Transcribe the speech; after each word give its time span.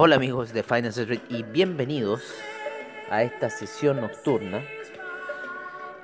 Hola 0.00 0.14
amigos 0.14 0.52
de 0.52 0.62
Finance 0.62 1.00
Street 1.00 1.22
y 1.28 1.42
bienvenidos 1.42 2.22
a 3.10 3.24
esta 3.24 3.50
sesión 3.50 4.00
nocturna 4.00 4.62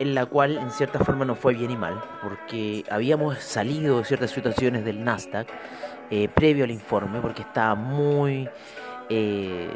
en 0.00 0.16
la 0.16 0.26
cual 0.26 0.58
en 0.58 0.72
cierta 0.72 0.98
forma 0.98 1.24
nos 1.24 1.38
fue 1.38 1.54
bien 1.54 1.70
y 1.70 1.76
mal 1.76 2.02
porque 2.20 2.82
habíamos 2.90 3.38
salido 3.38 3.98
de 3.98 4.04
ciertas 4.04 4.32
situaciones 4.32 4.84
del 4.84 5.04
Nasdaq 5.04 5.46
eh, 6.10 6.26
previo 6.26 6.64
al 6.64 6.72
informe 6.72 7.20
porque 7.20 7.42
estaba 7.42 7.76
muy... 7.76 8.48
Eh, 9.10 9.70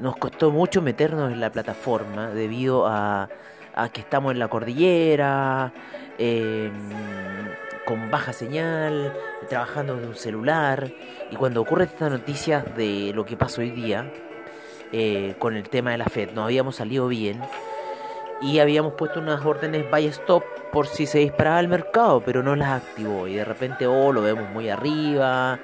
nos 0.00 0.16
costó 0.16 0.50
mucho 0.50 0.80
meternos 0.80 1.30
en 1.30 1.38
la 1.38 1.52
plataforma 1.52 2.30
debido 2.30 2.86
a, 2.86 3.28
que 3.92 4.00
estamos 4.00 4.32
en 4.32 4.38
la 4.38 4.48
cordillera, 4.48 5.70
em, 6.16 6.72
con 7.84 8.10
baja 8.10 8.32
señal, 8.32 9.12
trabajando 9.48 9.98
en 9.98 10.06
un 10.06 10.14
celular. 10.14 10.90
Y 11.30 11.36
cuando 11.36 11.60
ocurre 11.60 11.84
esta 11.84 12.08
noticia 12.08 12.60
de 12.60 13.12
lo 13.14 13.24
que 13.24 13.36
pasó 13.36 13.60
hoy 13.60 13.70
día, 13.70 14.10
eh, 14.92 15.34
con 15.38 15.56
el 15.56 15.68
tema 15.68 15.92
de 15.92 15.98
la 15.98 16.04
Fed, 16.04 16.30
no 16.32 16.44
habíamos 16.44 16.76
salido 16.76 17.08
bien 17.08 17.40
y 18.42 18.58
habíamos 18.58 18.94
puesto 18.94 19.20
unas 19.20 19.44
órdenes 19.44 19.88
buy 19.90 20.06
stop 20.06 20.42
por 20.72 20.86
si 20.86 21.06
se 21.06 21.18
disparaba 21.18 21.60
el 21.60 21.68
mercado, 21.68 22.22
pero 22.24 22.42
no 22.42 22.56
las 22.56 22.82
activó. 22.82 23.28
Y 23.28 23.34
de 23.34 23.44
repente, 23.44 23.86
oh, 23.86 24.12
lo 24.12 24.20
vemos 24.20 24.50
muy 24.50 24.68
arriba, 24.68 25.58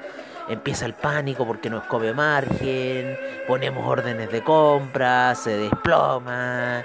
empieza 0.49 0.87
el 0.87 0.95
pánico 0.95 1.47
porque 1.47 1.69
nos 1.69 1.85
come 1.85 2.13
margen, 2.13 3.19
ponemos 3.47 3.87
órdenes 3.87 4.31
de 4.31 4.43
compra, 4.43 5.35
se 5.35 5.57
desploma. 5.57 6.85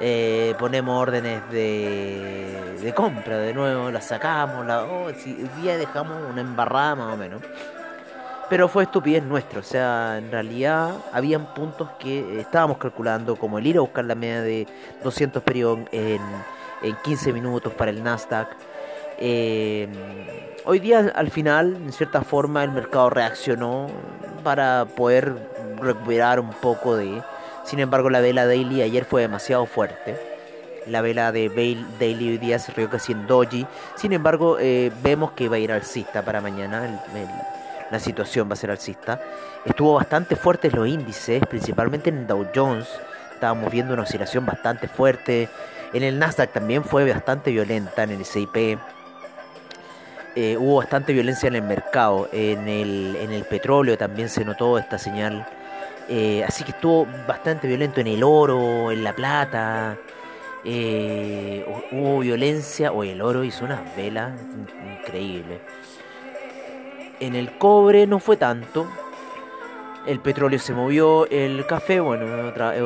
Eh, 0.00 0.54
ponemos 0.58 1.00
órdenes 1.00 1.42
de, 1.50 2.92
compra 2.94 3.38
de 3.38 3.52
nuevo, 3.52 3.90
las 3.90 4.06
sacamos, 4.06 4.64
la, 4.64 4.84
oh, 4.84 5.08
el 5.08 5.50
día 5.60 5.76
dejamos 5.76 6.16
una 6.30 6.40
embarrada 6.40 6.94
más 6.94 7.14
o 7.14 7.16
menos. 7.16 7.42
Pero 8.48 8.68
fue 8.68 8.84
estupidez 8.84 9.22
nuestra, 9.24 9.60
o 9.60 9.62
sea, 9.62 10.16
en 10.16 10.30
realidad 10.30 10.92
habían 11.12 11.52
puntos 11.52 11.90
que 11.98 12.40
estábamos 12.40 12.78
calculando, 12.78 13.36
como 13.36 13.58
el 13.58 13.66
ir 13.66 13.76
a 13.76 13.80
buscar 13.80 14.04
la 14.04 14.14
media 14.14 14.40
de 14.40 14.66
200 15.04 15.42
periodos 15.42 15.80
en, 15.92 16.22
en 16.82 16.96
15 17.04 17.32
minutos 17.32 17.74
para 17.74 17.90
el 17.90 18.02
Nasdaq. 18.02 18.48
Eh, 19.18 19.88
hoy 20.64 20.78
día, 20.78 21.12
al 21.14 21.30
final, 21.30 21.74
en 21.74 21.92
cierta 21.92 22.22
forma, 22.22 22.64
el 22.64 22.70
mercado 22.70 23.10
reaccionó 23.10 23.88
para 24.44 24.86
poder 24.96 25.34
recuperar 25.80 26.40
un 26.40 26.50
poco 26.50 26.96
de 26.96 27.22
sin 27.68 27.80
embargo, 27.80 28.08
la 28.08 28.20
vela 28.20 28.46
daily 28.46 28.80
ayer 28.80 29.04
fue 29.04 29.20
demasiado 29.20 29.66
fuerte. 29.66 30.16
La 30.86 31.02
vela 31.02 31.32
de 31.32 31.50
daily 32.00 32.30
hoy 32.30 32.38
día 32.38 32.58
se 32.58 32.72
rió 32.72 32.88
casi 32.88 33.12
en 33.12 33.26
doji. 33.26 33.66
Sin 33.94 34.14
embargo, 34.14 34.56
eh, 34.58 34.90
vemos 35.02 35.32
que 35.32 35.50
va 35.50 35.56
a 35.56 35.58
ir 35.58 35.70
alcista 35.70 36.22
para 36.22 36.40
mañana. 36.40 37.02
la 37.90 38.00
situación 38.00 38.48
va 38.48 38.54
a 38.54 38.56
ser 38.56 38.70
alcista. 38.70 39.20
Estuvo 39.66 39.92
bastante 39.94 40.34
fuerte 40.34 40.70
los 40.70 40.88
índices, 40.88 41.42
principalmente 41.46 42.08
en 42.08 42.26
Dow 42.26 42.46
Jones. 42.54 42.88
Estábamos 43.34 43.70
viendo 43.70 43.92
una 43.92 44.04
oscilación 44.04 44.46
bastante 44.46 44.88
fuerte. 44.88 45.50
En 45.92 46.02
el 46.02 46.18
Nasdaq 46.18 46.50
también 46.54 46.84
fue 46.84 47.10
bastante 47.12 47.50
violenta, 47.50 48.02
en 48.02 48.12
el 48.12 48.24
SIP. 48.24 48.78
Eh, 50.36 50.56
hubo 50.58 50.76
bastante 50.76 51.12
violencia 51.12 51.48
en 51.48 51.56
el 51.56 51.62
mercado. 51.62 52.30
En 52.32 52.66
el, 52.66 53.14
en 53.20 53.30
el 53.30 53.44
petróleo 53.44 53.98
también 53.98 54.30
se 54.30 54.42
notó 54.42 54.78
esta 54.78 54.96
señal 54.96 55.46
eh, 56.08 56.42
así 56.46 56.64
que 56.64 56.70
estuvo 56.70 57.06
bastante 57.26 57.68
violento 57.68 58.00
en 58.00 58.06
el 58.06 58.22
oro, 58.22 58.90
en 58.90 59.04
la 59.04 59.14
plata. 59.14 59.98
Eh, 60.64 61.64
hubo 61.92 62.20
violencia, 62.20 62.92
o 62.92 63.04
el 63.04 63.20
oro 63.20 63.44
hizo 63.44 63.64
unas 63.64 63.94
velas 63.96 64.32
increíbles. 65.00 65.60
En 67.20 67.34
el 67.34 67.58
cobre 67.58 68.06
no 68.06 68.18
fue 68.20 68.36
tanto. 68.36 68.86
El 70.06 70.20
petróleo 70.20 70.58
se 70.58 70.72
movió, 70.72 71.26
el 71.28 71.66
café, 71.66 72.00
bueno, 72.00 72.24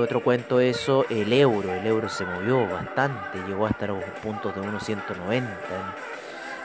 otro 0.00 0.25
cuento 0.25 0.59
eso, 0.59 1.06
el 1.09 1.33
euro, 1.33 1.72
el 1.72 1.87
euro 1.87 2.09
se 2.09 2.25
movió 2.25 2.66
bastante, 2.66 3.39
llegó 3.47 3.66
hasta 3.66 3.87
los 3.87 4.03
puntos 4.22 4.53
de 4.56 4.60
1.190. 4.60 5.44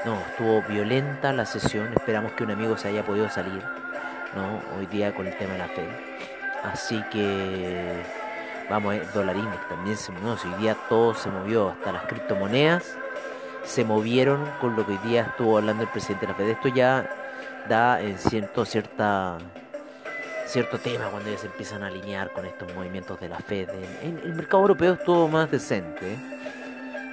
No, 0.06 0.16
estuvo 0.16 0.64
violenta 0.64 1.32
la 1.32 1.46
sesión, 1.46 1.94
esperamos 1.94 2.32
que 2.32 2.44
un 2.44 2.52
amigo 2.52 2.76
se 2.76 2.88
haya 2.88 3.04
podido 3.04 3.30
salir, 3.30 3.62
¿no? 4.36 4.80
Hoy 4.80 4.88
día 4.88 5.14
con 5.14 5.28
el 5.28 5.38
tema 5.38 5.54
de 5.54 5.60
la 5.60 5.68
fe. 5.68 6.07
Así 6.64 7.02
que 7.12 8.04
vamos, 8.70 8.96
eh, 8.96 9.08
dólar 9.14 9.36
también 9.70 9.98
se 9.98 10.12
movió. 10.12 10.34
Hoy 10.34 10.62
día 10.62 10.76
todo 10.90 11.14
se 11.14 11.30
movió, 11.30 11.70
hasta 11.70 11.92
las 11.92 12.04
criptomonedas 12.04 12.98
se 13.68 13.84
movieron 13.84 14.50
con 14.62 14.76
lo 14.76 14.86
que 14.86 14.94
hoy 14.94 14.98
día 15.00 15.24
estuvo 15.24 15.58
hablando 15.58 15.84
el 15.84 15.90
presidente 15.90 16.26
de 16.26 16.32
la 16.32 16.38
Fed. 16.38 16.50
Esto 16.50 16.70
ya 16.70 17.10
da 17.68 18.02
en 18.02 18.18
cierto, 18.18 18.66
cierta, 18.66 19.38
cierto 20.46 20.78
tema 20.78 21.10
cuando 21.10 21.30
ellos 21.30 21.42
se 21.42 21.48
empiezan 21.48 21.84
a 21.84 21.88
alinear 21.88 22.32
con 22.32 22.46
estos 22.46 22.74
movimientos 22.74 23.20
de 23.20 23.30
la 23.30 23.40
Fed. 23.40 23.70
En, 24.02 24.20
el 24.24 24.34
mercado 24.34 24.62
europeo 24.62 24.94
estuvo 24.94 25.28
más 25.28 25.52
decente. 25.52 26.18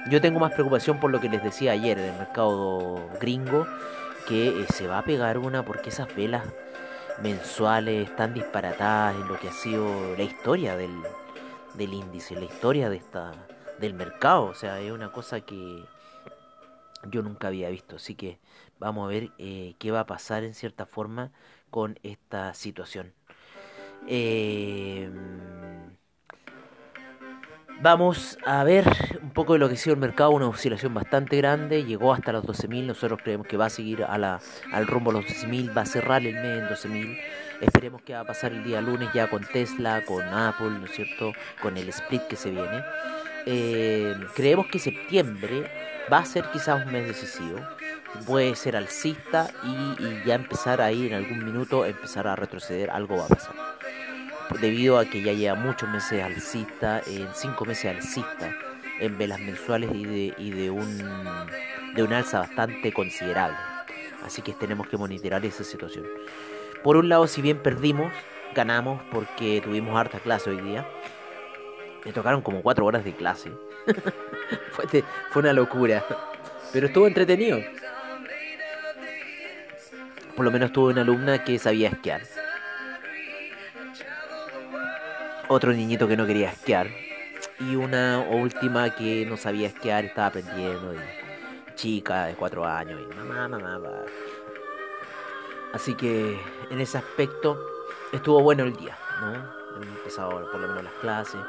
Yo 0.09 0.21
tengo 0.21 0.39
más 0.39 0.53
preocupación 0.53 0.99
por 0.99 1.11
lo 1.11 1.19
que 1.19 1.29
les 1.29 1.43
decía 1.43 1.73
ayer 1.73 1.99
en 1.99 2.05
el 2.05 2.17
mercado 2.17 3.09
gringo, 3.19 3.67
que 4.27 4.47
eh, 4.47 4.65
se 4.73 4.87
va 4.87 4.99
a 4.99 5.03
pegar 5.03 5.37
una 5.37 5.63
porque 5.63 5.89
esas 5.89 6.13
velas 6.15 6.43
mensuales 7.21 8.13
tan 8.15 8.33
disparatadas 8.33 9.15
en 9.15 9.27
lo 9.27 9.39
que 9.39 9.49
ha 9.49 9.53
sido 9.53 10.15
la 10.15 10.23
historia 10.23 10.75
del, 10.75 11.01
del 11.75 11.93
índice, 11.93 12.35
la 12.35 12.45
historia 12.45 12.89
de 12.89 12.97
esta 12.97 13.33
del 13.79 13.93
mercado, 13.93 14.45
o 14.45 14.53
sea, 14.53 14.79
es 14.79 14.91
una 14.91 15.11
cosa 15.11 15.41
que 15.41 15.83
yo 17.09 17.21
nunca 17.21 17.47
había 17.47 17.69
visto, 17.69 17.97
así 17.97 18.15
que 18.15 18.39
vamos 18.79 19.05
a 19.05 19.09
ver 19.09 19.31
eh, 19.37 19.75
qué 19.79 19.91
va 19.91 20.01
a 20.01 20.05
pasar 20.05 20.43
en 20.43 20.53
cierta 20.53 20.85
forma 20.85 21.31
con 21.69 21.99
esta 22.03 22.53
situación. 22.53 23.13
Eh, 24.07 25.09
Vamos 27.81 28.37
a 28.45 28.63
ver 28.63 28.85
un 29.21 29.31
poco 29.31 29.53
de 29.53 29.59
lo 29.59 29.67
que 29.67 29.73
ha 29.73 29.77
sido 29.77 29.95
el 29.95 29.99
mercado, 29.99 30.31
una 30.31 30.47
oscilación 30.47 30.93
bastante 30.93 31.37
grande, 31.37 31.83
llegó 31.83 32.13
hasta 32.13 32.31
los 32.31 32.45
12.000, 32.45 32.85
nosotros 32.85 33.19
creemos 33.21 33.47
que 33.47 33.57
va 33.57 33.65
a 33.65 33.69
seguir 33.69 34.05
a 34.05 34.17
la, 34.17 34.39
al 34.71 34.87
rumbo 34.87 35.11
a 35.11 35.15
los 35.15 35.25
12.000, 35.25 35.77
va 35.77 35.81
a 35.81 35.85
cerrar 35.85 36.25
el 36.25 36.35
mes 36.35 36.59
en 36.59 36.67
12.000, 36.67 37.19
esperemos 37.61 38.01
que 38.01 38.13
va 38.13 38.21
a 38.21 38.23
pasar 38.25 38.53
el 38.53 38.63
día 38.63 38.79
lunes 38.79 39.09
ya 39.13 39.29
con 39.29 39.43
Tesla, 39.43 40.03
con 40.05 40.23
Apple, 40.23 40.69
¿no 40.69 40.85
es 40.85 40.91
cierto?, 40.91 41.33
con 41.61 41.75
el 41.77 41.89
split 41.89 42.23
que 42.23 42.37
se 42.37 42.51
viene. 42.51 42.81
Eh, 43.45 44.15
creemos 44.35 44.67
que 44.67 44.79
septiembre 44.79 45.69
va 46.11 46.19
a 46.19 46.25
ser 46.25 46.45
quizás 46.53 46.85
un 46.85 46.93
mes 46.93 47.05
decisivo, 47.07 47.59
puede 48.25 48.55
ser 48.55 48.77
alcista 48.77 49.49
y, 49.63 50.01
y 50.01 50.23
ya 50.25 50.35
empezar 50.35 50.81
ahí 50.81 51.07
en 51.07 51.13
algún 51.13 51.43
minuto, 51.43 51.85
empezar 51.85 52.25
a 52.25 52.37
retroceder, 52.37 52.89
algo 52.89 53.17
va 53.17 53.25
a 53.25 53.27
pasar 53.27 53.53
debido 54.59 54.97
a 54.97 55.05
que 55.05 55.21
ya 55.21 55.33
lleva 55.33 55.55
muchos 55.55 55.89
meses 55.89 56.23
alcista, 56.23 57.01
en 57.07 57.27
cinco 57.33 57.65
meses 57.65 57.95
alcista 57.95 58.55
en 58.99 59.17
velas 59.17 59.39
mensuales 59.39 59.89
y 59.93 60.05
de, 60.05 60.33
y 60.37 60.51
de 60.51 60.69
un 60.69 61.03
de 61.95 62.03
un 62.03 62.13
alza 62.13 62.39
bastante 62.39 62.91
considerable. 62.91 63.57
Así 64.25 64.41
que 64.41 64.53
tenemos 64.53 64.87
que 64.87 64.97
monitorar 64.97 65.45
esa 65.45 65.63
situación. 65.63 66.05
Por 66.83 66.97
un 66.97 67.07
lado, 67.07 67.25
si 67.27 67.41
bien 67.41 67.59
perdimos, 67.59 68.11
ganamos 68.53 69.01
porque 69.11 69.61
tuvimos 69.63 69.95
harta 69.97 70.19
clase 70.19 70.49
hoy 70.49 70.61
día. 70.61 70.85
Me 72.03 72.11
tocaron 72.11 72.41
como 72.41 72.61
cuatro 72.61 72.85
horas 72.85 73.05
de 73.05 73.13
clase. 73.13 73.51
fue, 74.71 75.03
fue 75.29 75.41
una 75.41 75.53
locura. 75.53 76.03
Pero 76.73 76.87
estuvo 76.87 77.07
entretenido. 77.07 77.59
Por 80.35 80.43
lo 80.43 80.51
menos 80.51 80.73
tuve 80.73 80.91
una 80.91 81.01
alumna 81.01 81.43
que 81.45 81.57
sabía 81.57 81.89
esquiar 81.89 82.34
otro 85.47 85.71
niñito 85.71 86.07
que 86.07 86.17
no 86.17 86.25
quería 86.25 86.49
esquiar 86.49 86.87
y 87.59 87.75
una 87.75 88.19
última 88.19 88.95
que 88.95 89.25
no 89.25 89.37
sabía 89.37 89.67
esquiar, 89.67 90.05
estaba 90.05 90.27
aprendiendo, 90.27 90.93
chica 91.75 92.25
de 92.25 92.33
cuatro 92.35 92.65
años, 92.65 93.01
y 93.01 93.15
mamá, 93.15 93.47
mamá, 93.47 93.79
Así 95.73 95.93
que 95.93 96.39
en 96.69 96.79
ese 96.79 96.97
aspecto 96.97 97.59
estuvo 98.11 98.41
bueno 98.41 98.63
el 98.63 98.75
día, 98.75 98.97
¿no? 99.21 99.33
Hemos 99.75 99.97
empezado 99.97 100.29
por 100.51 100.59
lo 100.59 100.67
menos 100.69 100.83
las 100.85 100.93
clases, 100.93 101.41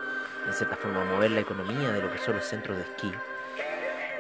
en 0.47 0.53
cierta 0.53 0.77
forma 0.77 1.05
mover 1.05 1.31
la 1.31 1.41
economía 1.41 1.93
de 1.93 2.03
lo 2.03 2.11
que 2.11 2.19
son 2.19 2.37
los 2.37 2.45
centros 2.45 2.77
de 2.77 2.83
esquí. 2.83 3.13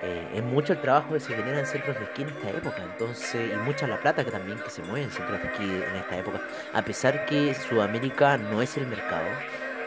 eh, 0.02 0.28
es 0.34 0.42
mucho 0.42 0.74
el 0.74 0.80
trabajo 0.80 1.14
que 1.14 1.20
se 1.20 1.34
genera 1.34 1.58
en 1.58 1.66
centros 1.66 1.96
de 1.98 2.04
esquí 2.04 2.22
en 2.22 2.28
esta 2.28 2.50
época, 2.50 2.82
entonces, 2.82 3.52
y 3.52 3.56
mucha 3.56 3.86
la 3.86 3.98
plata 4.00 4.24
que 4.24 4.30
también 4.30 4.58
que 4.58 4.70
se 4.70 4.82
mueve 4.82 5.04
en 5.04 5.10
centros 5.10 5.40
de 5.40 5.48
esquí 5.48 5.64
en 5.64 5.96
esta 5.96 6.18
época, 6.18 6.40
a 6.72 6.82
pesar 6.82 7.26
que 7.26 7.54
Sudamérica 7.54 8.36
no 8.36 8.62
es 8.62 8.76
el 8.76 8.86
mercado, 8.86 9.26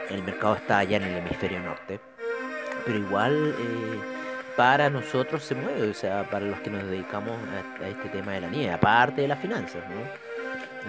el 0.09 0.23
mercado 0.23 0.55
está 0.55 0.79
allá 0.79 0.97
en 0.97 1.03
el 1.03 1.17
hemisferio 1.17 1.59
norte, 1.59 1.99
pero 2.85 2.97
igual 2.97 3.55
eh, 3.57 3.99
para 4.55 4.89
nosotros 4.89 5.43
se 5.43 5.55
mueve, 5.55 5.89
o 5.89 5.93
sea, 5.93 6.29
para 6.29 6.45
los 6.45 6.59
que 6.59 6.69
nos 6.69 6.83
dedicamos 6.83 7.33
a, 7.81 7.87
este 7.87 8.09
tema 8.09 8.33
de 8.33 8.41
la 8.41 8.49
nieve, 8.49 8.73
aparte 8.73 9.21
de 9.21 9.27
las 9.27 9.39
finanzas, 9.39 9.83
¿no? 9.89 10.01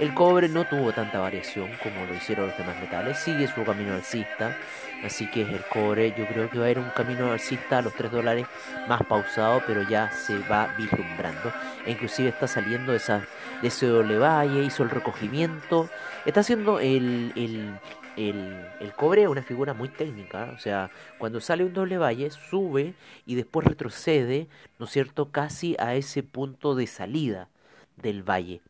El 0.00 0.14
cobre 0.14 0.48
no 0.48 0.64
tuvo 0.64 0.92
tanta 0.94 1.20
variación 1.20 1.68
como 1.82 2.06
lo 2.06 2.14
hicieron 2.14 2.46
los 2.46 2.56
demás 2.56 2.80
metales, 2.80 3.18
sigue 3.18 3.46
su 3.46 3.62
camino 3.64 3.92
alcista, 3.92 4.56
así 5.04 5.30
que 5.30 5.42
el 5.42 5.62
cobre 5.70 6.14
yo 6.16 6.26
creo 6.26 6.48
que 6.48 6.58
va 6.58 6.64
a 6.64 6.70
ir 6.70 6.78
un 6.78 6.88
camino 6.88 7.30
alcista 7.30 7.76
a 7.76 7.82
los 7.82 7.92
3 7.92 8.10
dólares 8.10 8.46
más 8.88 9.02
pausado, 9.02 9.62
pero 9.66 9.82
ya 9.82 10.10
se 10.10 10.38
va 10.38 10.74
vislumbrando, 10.78 11.52
e 11.84 11.90
inclusive 11.90 12.30
está 12.30 12.46
saliendo 12.46 12.92
de, 12.92 12.96
esa, 12.96 13.26
de 13.60 13.68
ese 13.68 13.88
doble 13.88 14.16
valle, 14.16 14.64
hizo 14.64 14.84
el 14.84 14.88
recogimiento, 14.88 15.90
está 16.24 16.40
haciendo 16.40 16.80
el, 16.80 17.34
el, 17.36 17.78
el, 18.16 18.66
el, 18.80 18.92
cobre 18.94 19.28
una 19.28 19.42
figura 19.42 19.74
muy 19.74 19.90
técnica, 19.90 20.54
o 20.56 20.58
sea, 20.58 20.90
cuando 21.18 21.42
sale 21.42 21.62
un 21.62 21.74
doble 21.74 21.98
valle, 21.98 22.30
sube 22.30 22.94
y 23.26 23.34
después 23.34 23.66
retrocede, 23.66 24.48
¿no 24.78 24.86
es 24.86 24.92
cierto?, 24.92 25.30
casi 25.30 25.76
a 25.78 25.94
ese 25.94 26.22
punto 26.22 26.74
de 26.74 26.86
salida 26.86 27.50
del 27.98 28.22
valle 28.22 28.62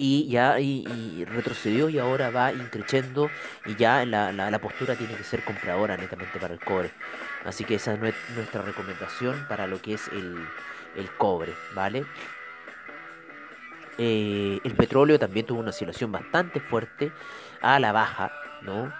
y 0.00 0.28
ya 0.28 0.60
y, 0.60 1.24
retrocedió 1.24 1.88
y 1.88 1.98
ahora 1.98 2.30
va 2.30 2.52
increciendo 2.52 3.28
y 3.66 3.74
ya 3.74 4.06
la, 4.06 4.32
la, 4.32 4.58
postura 4.60 4.94
tiene 4.94 5.14
que 5.16 5.24
ser 5.24 5.44
compradora 5.44 5.96
netamente 5.96 6.38
para 6.38 6.54
el 6.54 6.60
cobre. 6.60 6.92
Así 7.44 7.64
que 7.64 7.74
esa 7.74 7.94
es 7.94 8.00
nuestra 8.00 8.62
recomendación 8.62 9.46
para 9.48 9.66
lo 9.66 9.82
que 9.82 9.94
es 9.94 10.08
el, 10.08 10.36
el 10.96 11.10
cobre, 11.16 11.52
¿vale? 11.74 12.06
Eh, 13.98 14.60
el 14.62 14.74
petróleo 14.74 15.18
también 15.18 15.44
tuvo 15.44 15.58
una 15.58 15.70
oscilación 15.70 16.12
bastante 16.12 16.60
fuerte 16.60 17.10
a 17.60 17.80
la 17.80 17.90
baja, 17.90 18.30
¿no? 18.62 18.92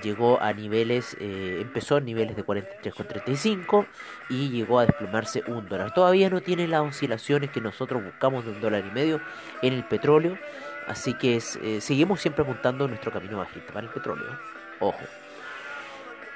Llegó 0.00 0.40
a 0.40 0.52
niveles, 0.52 1.16
eh, 1.20 1.58
empezó 1.60 1.96
a 1.96 2.00
niveles 2.00 2.36
de 2.36 2.44
43,35 2.44 3.86
y 4.28 4.50
llegó 4.50 4.78
a 4.78 4.86
desplomarse 4.86 5.42
un 5.46 5.68
dólar. 5.68 5.92
Todavía 5.94 6.30
no 6.30 6.40
tiene 6.40 6.66
las 6.66 6.82
oscilaciones 6.82 7.50
que 7.50 7.60
nosotros 7.60 8.02
buscamos 8.02 8.44
de 8.44 8.52
un 8.52 8.60
dólar 8.60 8.84
y 8.86 8.90
medio 8.90 9.20
en 9.62 9.72
el 9.72 9.84
petróleo, 9.84 10.38
así 10.86 11.14
que 11.14 11.36
eh, 11.36 11.80
seguimos 11.80 12.20
siempre 12.20 12.42
apuntando 12.42 12.88
nuestro 12.88 13.12
camino 13.12 13.38
bajista 13.38 13.72
para 13.72 13.86
el 13.86 13.92
petróleo. 13.92 14.38
Ojo. 14.80 15.00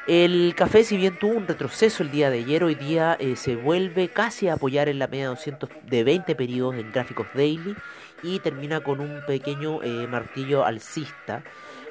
El 0.06 0.54
café, 0.54 0.84
si 0.84 0.98
bien 0.98 1.18
tuvo 1.18 1.32
un 1.32 1.46
retroceso 1.46 2.02
el 2.02 2.10
día 2.10 2.28
de 2.28 2.38
ayer, 2.40 2.62
hoy 2.62 2.74
día 2.74 3.16
eh, 3.18 3.36
se 3.36 3.56
vuelve 3.56 4.08
casi 4.08 4.48
a 4.48 4.54
apoyar 4.54 4.90
en 4.90 4.98
la 4.98 5.06
media 5.06 5.28
200 5.28 5.70
de 5.86 6.04
20 6.04 6.34
periodos 6.34 6.74
en 6.74 6.92
gráficos 6.92 7.26
daily 7.34 7.74
y 8.22 8.38
termina 8.40 8.80
con 8.80 9.00
un 9.00 9.22
pequeño 9.26 9.80
martillo 10.08 10.64
alcista 10.64 11.42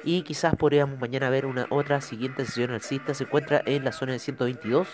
y 0.04 0.22
quizás 0.22 0.54
podríamos 0.56 0.98
mañana 0.98 1.30
ver 1.30 1.46
una 1.46 1.66
otra 1.70 2.00
siguiente 2.00 2.44
sesión 2.44 2.70
alcista. 2.72 3.14
Se 3.14 3.24
encuentra 3.24 3.62
en 3.64 3.84
la 3.84 3.92
zona 3.92 4.12
de 4.12 4.18
122 4.18 4.88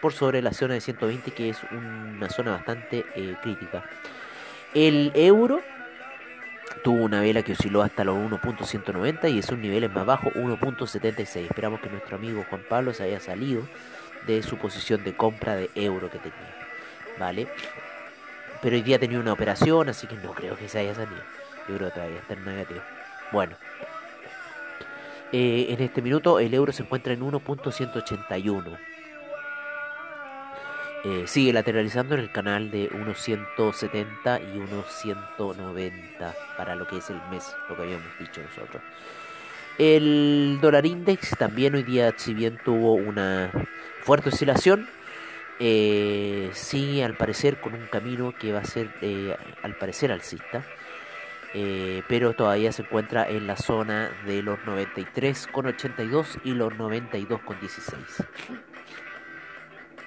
por 0.00 0.12
sobre 0.12 0.42
la 0.42 0.52
zona 0.52 0.74
de 0.74 0.80
120 0.80 1.30
que 1.30 1.50
es 1.50 1.58
una 1.70 2.28
zona 2.28 2.52
bastante 2.52 3.04
eh, 3.14 3.36
crítica. 3.42 3.84
El 4.74 5.12
euro 5.14 5.62
tuvo 6.82 7.04
una 7.04 7.20
vela 7.20 7.42
que 7.42 7.52
osciló 7.52 7.82
hasta 7.82 8.04
los 8.04 8.16
1.190 8.16 9.30
y 9.32 9.38
es 9.38 9.48
un 9.50 9.62
nivel 9.62 9.88
más 9.90 10.04
bajo 10.04 10.30
1.76. 10.30 11.36
Esperamos 11.44 11.80
que 11.80 11.90
nuestro 11.90 12.16
amigo 12.16 12.44
Juan 12.48 12.62
Pablo 12.68 12.92
se 12.92 13.04
haya 13.04 13.20
salido 13.20 13.62
de 14.26 14.42
su 14.42 14.56
posición 14.56 15.04
de 15.04 15.14
compra 15.14 15.56
de 15.56 15.70
euro 15.74 16.10
que 16.10 16.18
tenía. 16.18 16.54
¿Vale? 17.18 17.48
Pero 18.62 18.76
hoy 18.76 18.82
día 18.82 18.98
tenido 18.98 19.20
una 19.20 19.32
operación, 19.32 19.88
así 19.88 20.06
que 20.06 20.14
no 20.16 20.32
creo 20.32 20.56
que 20.56 20.68
se 20.68 20.78
haya 20.78 20.94
salido. 20.94 21.22
Yo 21.68 21.76
creo 21.76 21.88
que 21.88 21.94
todavía 21.94 22.18
está 22.18 22.34
en 22.34 22.44
negativo. 22.44 22.80
Bueno, 23.32 23.56
eh, 25.32 25.66
en 25.70 25.80
este 25.80 26.02
minuto 26.02 26.38
el 26.38 26.52
euro 26.52 26.72
se 26.72 26.82
encuentra 26.82 27.14
en 27.14 27.20
1.181. 27.20 28.78
Eh, 31.04 31.24
sigue 31.26 31.52
lateralizando 31.52 32.14
en 32.14 32.20
el 32.20 32.30
canal 32.30 32.70
de 32.70 32.90
1.170 32.90 34.40
y 34.54 34.58
1.190 34.58 36.34
para 36.56 36.76
lo 36.76 36.86
que 36.86 36.98
es 36.98 37.10
el 37.10 37.20
mes, 37.30 37.56
lo 37.68 37.76
que 37.76 37.82
habíamos 37.82 38.06
dicho 38.20 38.42
nosotros. 38.42 38.82
El 39.78 40.58
dólar 40.60 40.84
index 40.84 41.30
también 41.38 41.74
hoy 41.74 41.82
día, 41.82 42.12
si 42.16 42.34
bien 42.34 42.58
tuvo 42.62 42.92
una 42.92 43.50
fuerte 44.02 44.28
oscilación, 44.28 44.86
eh, 45.58 46.50
sigue 46.52 47.04
al 47.04 47.16
parecer 47.16 47.58
con 47.60 47.74
un 47.74 47.86
camino 47.86 48.34
que 48.38 48.52
va 48.52 48.60
a 48.60 48.64
ser 48.64 48.90
al 49.62 49.76
parecer 49.76 50.12
alcista. 50.12 50.64
Eh, 51.54 52.02
pero 52.08 52.32
todavía 52.32 52.72
se 52.72 52.82
encuentra 52.82 53.28
en 53.28 53.46
la 53.46 53.56
zona 53.56 54.10
de 54.26 54.42
los 54.42 54.58
93,82 54.60 56.40
y 56.44 56.52
los 56.52 56.72
92,16. 56.72 58.26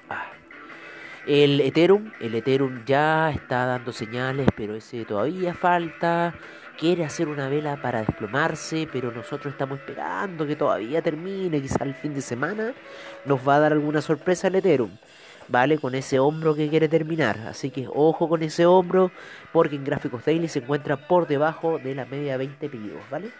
Ah. 0.09 0.25
El 1.27 1.61
Ethereum, 1.61 2.11
el 2.19 2.33
Ethereum 2.35 2.83
ya 2.85 3.29
está 3.29 3.65
dando 3.65 3.91
señales, 3.91 4.47
pero 4.55 4.75
ese 4.75 5.05
todavía 5.05 5.53
falta. 5.53 6.33
Quiere 6.77 7.05
hacer 7.05 7.29
una 7.29 7.47
vela 7.47 7.81
para 7.81 7.99
desplomarse, 7.99 8.89
pero 8.91 9.09
nosotros 9.09 9.53
estamos 9.53 9.79
esperando 9.79 10.45
que 10.45 10.57
todavía 10.57 11.01
termine, 11.01 11.61
quizá 11.61 11.85
el 11.85 11.93
fin 11.93 12.13
de 12.13 12.19
semana 12.19 12.73
nos 13.23 13.47
va 13.47 13.55
a 13.55 13.59
dar 13.59 13.71
alguna 13.71 14.01
sorpresa 14.01 14.49
el 14.49 14.55
Ethereum. 14.55 14.91
¿Vale? 15.47 15.77
Con 15.77 15.95
ese 15.95 16.19
hombro 16.19 16.55
que 16.55 16.69
quiere 16.69 16.87
terminar. 16.87 17.39
Así 17.47 17.69
que 17.71 17.87
ojo 17.93 18.29
con 18.29 18.43
ese 18.43 18.65
hombro, 18.65 19.11
porque 19.51 19.75
en 19.75 19.83
gráficos 19.83 20.25
daily 20.25 20.47
se 20.47 20.59
encuentra 20.59 21.07
por 21.07 21.27
debajo 21.27 21.79
de 21.79 21.95
la 21.95 22.05
media 22.05 22.37
20 22.37 22.69
pedidos, 22.69 23.01
¿vale? 23.09 23.31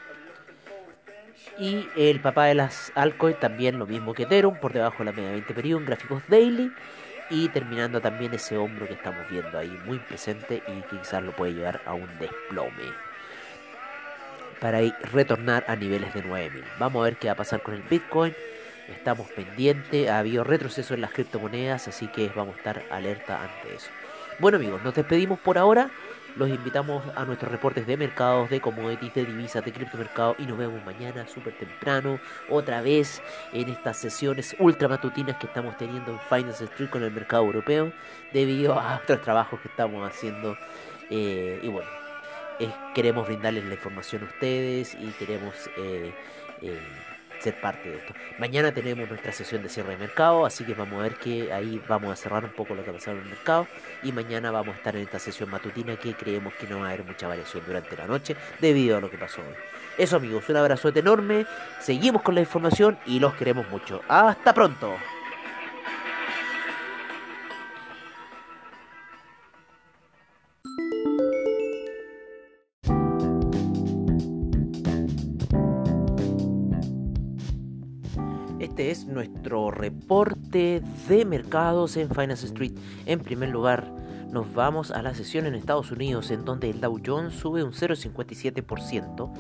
Y 1.58 1.88
el 1.96 2.20
papá 2.20 2.46
de 2.46 2.56
las 2.56 2.92
altcoins 2.96 3.40
también 3.40 3.80
lo 3.80 3.86
mismo 3.86 4.14
que 4.14 4.24
Ethereum, 4.24 4.56
por 4.56 4.74
debajo 4.74 5.00
de 5.00 5.06
la 5.06 5.12
media 5.14 5.32
20 5.32 5.54
periodos 5.54 5.82
en 5.82 5.88
gráficos 5.88 6.24
daily. 6.28 6.72
Y 7.30 7.50
terminando 7.50 8.02
también 8.02 8.34
ese 8.36 8.56
hombro 8.56 8.86
que 8.88 8.94
estamos 8.94 9.28
viendo 9.32 9.58
ahí 9.58 9.80
muy 9.86 9.98
presente 9.98 10.62
y 10.68 10.96
quizás 10.96 11.24
lo 11.24 11.36
puede 11.36 11.54
llevar 11.54 11.82
a 11.86 11.94
un 11.94 12.08
desplome. 12.20 12.94
Para 14.60 14.80
retornar 15.12 15.66
a 15.68 15.76
niveles 15.76 16.14
de 16.14 16.24
9000. 16.24 16.64
Vamos 16.78 17.02
a 17.02 17.06
ver 17.06 17.18
qué 17.18 17.28
va 17.28 17.34
a 17.34 17.38
pasar 17.38 17.64
con 17.64 17.74
el 17.74 17.82
Bitcoin 17.82 18.34
estamos 18.88 19.28
pendientes, 19.32 20.10
ha 20.10 20.20
habido 20.20 20.44
retroceso 20.44 20.94
en 20.94 21.02
las 21.02 21.12
criptomonedas, 21.12 21.88
así 21.88 22.08
que 22.08 22.32
vamos 22.36 22.56
a 22.56 22.58
estar 22.58 22.84
alerta 22.92 23.42
ante 23.42 23.76
eso. 23.76 23.90
Bueno 24.40 24.58
amigos, 24.58 24.84
nos 24.84 24.94
despedimos 24.94 25.40
por 25.40 25.58
ahora. 25.58 25.90
Los 26.36 26.50
invitamos 26.50 27.02
a 27.16 27.24
nuestros 27.24 27.50
reportes 27.50 27.88
de 27.88 27.96
mercados, 27.96 28.50
de 28.50 28.60
commodities, 28.60 29.14
de 29.14 29.26
divisas, 29.26 29.64
de 29.64 29.72
criptomercado 29.72 30.36
y 30.38 30.46
nos 30.46 30.58
vemos 30.58 30.84
mañana 30.86 31.26
súper 31.28 31.58
temprano, 31.58 32.20
otra 32.50 32.82
vez 32.82 33.22
en 33.54 33.70
estas 33.70 33.96
sesiones 33.96 34.54
ultra 34.60 34.90
matutinas 34.90 35.38
que 35.38 35.48
estamos 35.48 35.78
teniendo 35.78 36.12
en 36.12 36.20
Finance 36.20 36.66
Street 36.66 36.90
con 36.90 37.04
el 37.04 37.12
mercado 37.12 37.46
europeo 37.46 37.94
debido 38.34 38.78
a 38.78 39.00
otros 39.02 39.22
trabajos 39.22 39.62
que 39.62 39.70
estamos 39.70 40.06
haciendo. 40.06 40.58
Eh, 41.10 41.62
y 41.64 41.70
bueno, 41.70 41.90
queremos 42.94 43.28
brindarles 43.28 43.64
la 43.64 43.76
información 43.76 44.24
a 44.24 44.26
ustedes 44.26 44.94
y 44.96 45.12
queremos... 45.12 45.56
Eh, 45.78 46.14
eh, 46.62 47.15
ser 47.46 47.62
parte 47.62 47.90
de 47.90 47.98
esto. 47.98 48.14
Mañana 48.40 48.72
tenemos 48.72 49.08
nuestra 49.08 49.32
sesión 49.32 49.62
de 49.62 49.70
cierre 49.70 49.92
de 49.92 49.98
mercado, 49.98 50.46
así 50.46 50.64
que 50.64 50.74
vamos 50.74 51.00
a 51.00 51.04
ver 51.04 51.16
que 51.16 51.54
ahí 51.54 51.82
vamos 51.88 52.12
a 52.12 52.16
cerrar 52.16 52.44
un 52.44 52.52
poco 52.52 52.74
lo 52.74 52.84
que 52.84 52.90
ha 52.90 52.94
pasado 52.94 53.18
en 53.18 53.24
el 53.24 53.30
mercado 53.30 53.68
y 54.02 54.12
mañana 54.12 54.50
vamos 54.50 54.74
a 54.74 54.78
estar 54.78 54.96
en 54.96 55.04
esta 55.04 55.20
sesión 55.20 55.50
matutina 55.52 55.96
que 55.96 56.14
creemos 56.16 56.54
que 56.56 56.66
no 56.68 56.80
va 56.80 56.88
a 56.88 56.90
haber 56.90 57.06
mucha 57.06 57.28
variación 57.28 57.64
durante 57.66 57.96
la 57.96 58.08
noche 58.08 58.36
debido 58.60 58.98
a 58.98 59.02
lo 59.02 59.12
que 59.12 59.18
pasó 59.18 59.42
hoy. 59.42 59.56
Eso 59.98 60.18
amigos, 60.18 60.50
un 60.50 60.58
abrazo 60.58 60.92
enorme, 60.94 61.46
seguimos 61.80 62.24
con 62.24 62.36
la 62.36 62.42
información 62.42 62.98
y 63.06 63.20
los 63.20 63.36
queremos 63.36 63.70
mucho. 63.70 64.02
Hasta 64.08 64.54
pronto. 64.54 64.96
Nuestro 79.16 79.72
reporte 79.72 80.84
de 81.08 81.26
mercados 81.26 81.98
en 81.98 82.10
Finance 82.10 82.46
Street. 82.46 82.74
En 83.06 83.22
primer 83.22 83.50
lugar, 83.50 83.92
nos 84.32 84.54
vamos 84.54 84.92
a 84.92 85.02
la 85.02 85.16
sesión 85.16 85.46
en 85.46 85.56
Estados 85.56 85.92
Unidos, 85.92 86.30
en 86.30 86.46
donde 86.46 86.70
el 86.70 86.82
Dow 86.82 87.00
Jones 87.04 87.34
sube 87.34 87.64
un 87.64 87.72
0,57%, 87.72 89.34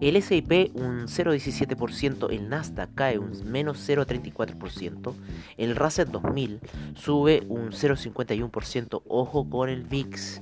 el 0.00 0.16
S&P 0.16 0.70
un 0.74 1.08
0,17%, 1.08 2.30
el 2.30 2.48
Nasdaq 2.48 2.94
cae 2.94 3.18
un 3.18 3.32
menos 3.50 3.88
0,34%, 3.88 5.14
el 5.56 5.74
Russell 5.74 6.12
2000 6.12 6.60
sube 6.94 7.42
un 7.48 7.72
0,51%, 7.72 9.02
ojo 9.08 9.50
con 9.50 9.68
el 9.68 9.82
VIX 9.82 10.40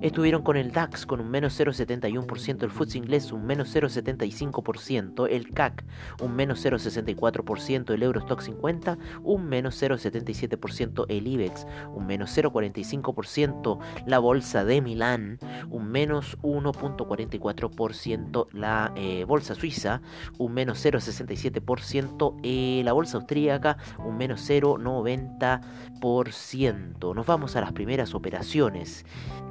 estuvieron 0.01 0.41
con 0.41 0.57
el 0.57 0.73
DAX 0.73 1.05
con 1.05 1.21
un 1.21 1.29
menos 1.29 1.57
0,71%, 1.57 2.63
el 2.63 2.71
FTSE 2.71 2.97
inglés 2.97 3.31
un 3.31 3.45
menos 3.45 3.73
0,75%, 3.73 5.27
el 5.29 5.51
CAC 5.51 5.85
un 6.21 6.35
menos 6.35 6.65
0,64%, 6.65 7.93
el 7.93 8.03
Eurostock 8.03 8.41
50 8.41 8.97
un 9.23 9.47
menos 9.47 9.81
0,77%, 9.81 11.05
el 11.07 11.25
IBEX 11.25 11.65
un 11.95 12.05
menos 12.05 12.37
0,45%, 12.37 13.79
la 14.05 14.19
bolsa 14.19 14.65
de 14.65 14.81
Milán 14.81 15.39
un 15.69 15.87
menos 15.87 16.37
1,44%, 16.41 18.47
la 18.51 18.91
eh, 18.97 19.23
bolsa 19.25 19.55
suiza 19.55 20.01
un 20.37 20.53
menos 20.53 20.85
0,67%, 20.85 22.35
eh, 22.43 22.81
la 22.83 22.91
bolsa 22.91 23.17
austríaca 23.17 23.52
un 23.99 24.17
menos 24.17 24.49
0,90%. 24.49 27.15
Nos 27.15 27.25
vamos 27.25 27.55
a 27.55 27.61
las 27.61 27.71
primeras 27.73 28.13
operaciones 28.13 29.05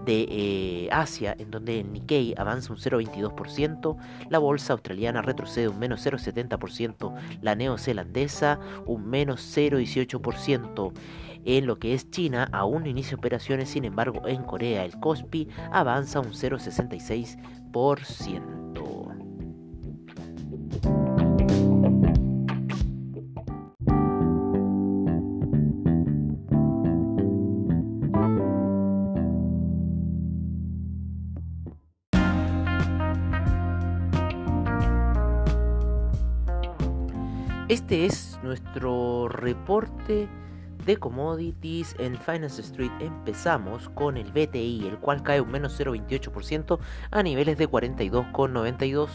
de 0.04 0.26
eh, 0.28 0.88
Asia, 0.90 1.34
en 1.38 1.50
donde 1.50 1.80
el 1.80 1.90
Nikkei 1.92 2.34
avanza 2.36 2.72
un 2.72 2.78
0,22%, 2.78 3.96
la 4.28 4.38
bolsa 4.38 4.72
australiana 4.72 5.22
retrocede 5.22 5.68
un 5.68 5.78
menos 5.78 6.04
0,70%, 6.04 7.14
la 7.40 7.54
neozelandesa 7.54 8.58
un 8.86 9.08
menos 9.08 9.56
0,18%. 9.56 10.92
En 11.44 11.66
lo 11.66 11.76
que 11.78 11.94
es 11.94 12.10
China, 12.10 12.48
aún 12.52 12.86
inicia 12.86 13.16
operaciones, 13.16 13.70
sin 13.70 13.84
embargo, 13.84 14.28
en 14.28 14.44
Corea 14.44 14.84
el 14.84 15.00
Kospi 15.00 15.48
avanza 15.72 16.20
un 16.20 16.32
0,66%. 16.32 19.11
Este 37.72 38.04
es 38.04 38.38
nuestro 38.42 39.28
reporte 39.28 40.28
de 40.84 40.96
commodities 40.98 41.96
en 41.98 42.18
Finance 42.18 42.60
Street. 42.60 42.92
Empezamos 43.00 43.88
con 43.88 44.18
el 44.18 44.30
BTI, 44.30 44.88
el 44.88 44.98
cual 44.98 45.22
cae 45.22 45.40
un 45.40 45.50
menos 45.50 45.80
0,28% 45.80 46.78
a 47.10 47.22
niveles 47.22 47.56
de 47.56 47.70
42,92 47.70 49.08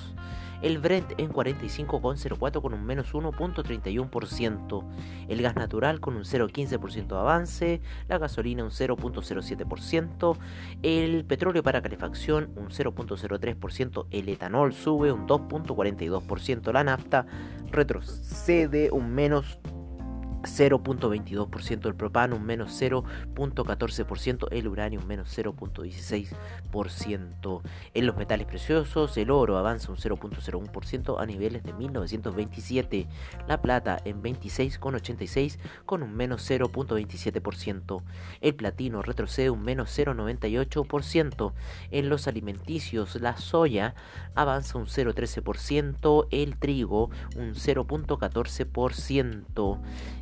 el 0.61 0.79
Brent 0.79 1.13
en 1.17 1.31
45,04 1.31 2.61
con 2.61 2.73
un 2.73 2.85
menos 2.85 3.13
1.31%, 3.13 4.83
el 5.27 5.41
gas 5.41 5.55
natural 5.55 5.99
con 5.99 6.15
un 6.15 6.23
0.15% 6.23 7.07
de 7.07 7.15
avance, 7.15 7.81
la 8.07 8.17
gasolina 8.17 8.63
un 8.63 8.71
0.07%, 8.71 10.37
el 10.83 11.25
petróleo 11.25 11.63
para 11.63 11.81
calefacción 11.81 12.51
un 12.55 12.69
0.03%, 12.69 14.07
el 14.11 14.29
etanol 14.29 14.73
sube 14.73 15.11
un 15.11 15.27
2.42%, 15.27 16.71
la 16.71 16.83
nafta 16.83 17.25
retrocede 17.71 18.91
un 18.91 19.13
menos 19.13 19.59
0.22%, 20.43 21.87
el 21.87 21.95
propano 21.95 22.35
un 22.35 22.45
menos 22.45 22.79
0.14%, 22.81 24.47
el 24.51 24.67
uranio 24.67 24.99
un 24.99 25.07
menos 25.07 25.35
0.16%. 25.37 27.61
En 27.93 28.05
los 28.05 28.15
metales 28.15 28.47
preciosos, 28.47 29.17
el 29.17 29.31
oro 29.31 29.57
avanza 29.57 29.91
un 29.91 29.97
0.01% 29.97 31.19
a 31.19 31.25
niveles 31.25 31.63
de 31.63 31.73
1927, 31.73 33.07
la 33.47 33.61
plata 33.61 33.99
en 34.05 34.21
26,86 34.21 35.57
con 35.85 36.03
un 36.03 36.15
menos 36.15 36.47
0.27%, 36.49 38.03
el 38.41 38.55
platino 38.55 39.01
retrocede 39.01 39.49
un 39.49 39.63
menos 39.63 39.89
0.98%, 39.97 41.53
en 41.91 42.09
los 42.09 42.27
alimenticios 42.27 43.15
la 43.15 43.37
soya 43.37 43.95
avanza 44.35 44.77
un 44.77 44.85
0.13%, 44.85 46.27
el 46.31 46.57
trigo 46.57 47.09
un 47.35 47.53
0.14%, 47.53 49.79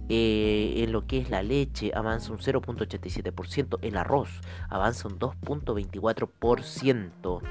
eh, 0.10 0.74
en 0.78 0.92
lo 0.92 1.08
que 1.08 1.18
es 1.18 1.30
la 1.30 1.42
leche 1.42 1.92
avanza 1.96 2.32
un 2.32 2.38
0.87%, 2.40 3.80
el 3.82 3.98
arroz 3.98 4.30
avanza 4.70 5.08
un 5.08 5.18
2.24%, 5.18 7.42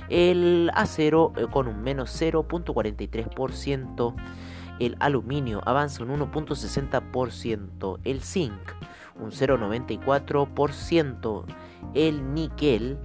el 0.10 0.70
acero 0.74 1.32
eh, 1.38 1.48
con 1.52 1.68
un 1.68 1.82
menos 1.82 2.22
0.43%, 2.22 4.16
el 4.80 4.96
aluminio 5.00 5.62
avanza 5.66 6.04
un 6.04 6.10
1.60%, 6.10 8.00
el 8.04 8.22
zinc 8.22 8.54
un 9.20 9.32
0.94%, 9.32 11.46
el 11.94 12.34
níquel 12.34 12.98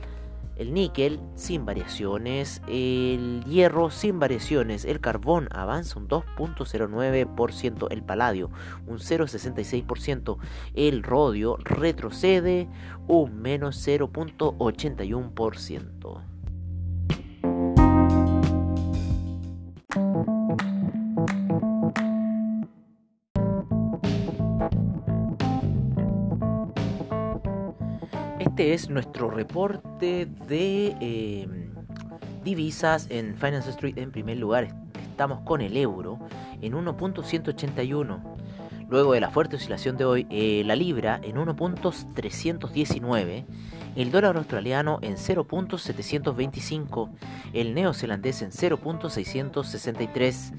el 0.57 0.75
níquel 0.75 1.21
sin 1.35 1.65
variaciones, 1.65 2.61
el 2.69 3.43
hierro 3.47 3.91
sin 3.91 4.21
variaciones, 4.21 4.85
el 4.85 5.01
carbón 5.01 5.49
avanza 5.51 5.99
un 5.99 6.09
2.09%, 6.09 7.87
el 7.91 8.03
paladio 8.03 8.51
un 8.87 8.99
0.66%, 8.99 10.37
el 10.75 11.03
rodio 11.03 11.57
retrocede 11.57 12.69
un 13.09 13.41
menos 13.41 13.83
0.81%. 13.87 16.32
Este 28.63 28.75
es 28.75 28.91
nuestro 28.91 29.29
reporte 29.29 30.29
de 30.47 30.95
em, 31.01 31.75
divisas 32.45 33.09
en 33.11 33.35
Finance 33.35 33.71
Street 33.71 33.99
en 33.99 34.13
primer 34.13 34.37
lugar. 34.37 34.69
Estamos 35.11 35.41
con 35.41 35.63
el 35.63 35.77
euro 35.77 36.21
en 36.61 36.75
1.181. 36.75 38.23
Luego 38.89 39.15
de 39.15 39.21
la 39.21 39.33
fuerte 39.33 39.57
oscilación 39.57 39.97
de 39.97 40.05
hoy, 40.05 40.29
eh, 40.31 40.63
la 40.65 40.77
libra 40.77 41.19
en 41.25 41.39
1.319, 41.39 43.47
el 43.97 44.13
dólar 44.13 44.37
australiano 44.37 45.01
en 45.03 45.17
0.725, 45.17 47.11
el 47.55 47.75
neozelandés 47.75 48.43
en 48.43 48.53
0.663, 48.53 50.53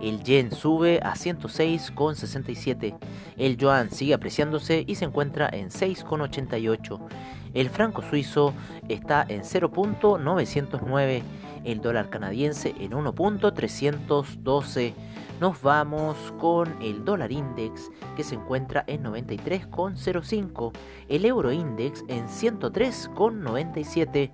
el 0.00 0.22
yen 0.22 0.50
sube 0.50 1.00
a 1.02 1.12
106,67, 1.12 2.96
el 3.36 3.58
yuan 3.58 3.90
sigue 3.90 4.14
apreciándose 4.14 4.82
y 4.86 4.94
se 4.94 5.04
encuentra 5.04 5.46
en 5.52 5.68
6,88, 5.68 7.06
el 7.54 7.70
franco 7.70 8.02
suizo 8.02 8.52
está 8.88 9.24
en 9.28 9.42
0.909, 9.42 11.22
el 11.64 11.80
dólar 11.80 12.10
canadiense 12.10 12.74
en 12.78 12.92
1.312. 12.92 14.92
Nos 15.40 15.62
vamos 15.62 16.16
con 16.38 16.76
el 16.82 17.04
dólar 17.04 17.32
index 17.32 17.90
que 18.16 18.24
se 18.24 18.34
encuentra 18.34 18.84
en 18.86 19.04
93,05, 19.04 20.72
el 21.08 21.24
euro 21.24 21.50
index 21.50 22.04
en 22.08 22.26
103,97. 22.26 24.30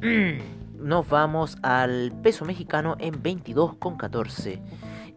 Nos 0.78 1.08
vamos 1.08 1.56
al 1.62 2.12
peso 2.22 2.44
mexicano 2.44 2.94
en 3.00 3.20
22,14. 3.20 4.60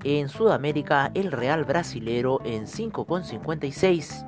En 0.03 0.29
Sudamérica 0.29 1.11
el 1.13 1.31
real 1.31 1.65
brasilero 1.65 2.39
en 2.43 2.65
5,56 2.65 4.27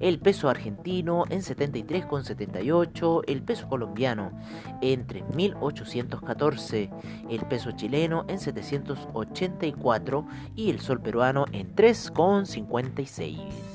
el 0.00 0.18
peso 0.18 0.48
argentino 0.48 1.24
en 1.30 1.42
73,78, 1.42 3.22
el 3.26 3.42
peso 3.42 3.68
colombiano 3.68 4.32
en 4.80 5.06
3.814, 5.06 6.90
el 7.30 7.40
peso 7.46 7.70
chileno 7.72 8.24
en 8.28 8.38
784 8.40 10.26
y 10.56 10.70
el 10.70 10.80
sol 10.80 11.00
peruano 11.00 11.44
en 11.52 11.74
3,56. 11.76 13.69